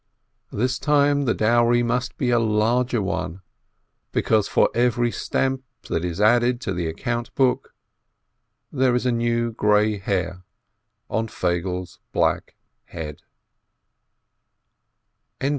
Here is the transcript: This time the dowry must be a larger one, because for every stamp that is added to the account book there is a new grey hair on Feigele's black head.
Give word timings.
This 0.51 0.79
time 0.79 1.25
the 1.25 1.35
dowry 1.35 1.83
must 1.83 2.17
be 2.17 2.31
a 2.31 2.39
larger 2.39 3.03
one, 3.03 3.43
because 4.11 4.47
for 4.47 4.67
every 4.73 5.11
stamp 5.11 5.63
that 5.89 6.03
is 6.03 6.19
added 6.19 6.59
to 6.61 6.73
the 6.73 6.87
account 6.87 7.35
book 7.35 7.75
there 8.71 8.95
is 8.95 9.05
a 9.05 9.11
new 9.11 9.51
grey 9.51 9.99
hair 9.99 10.41
on 11.07 11.27
Feigele's 11.27 11.99
black 12.13 12.55
head. 12.85 13.21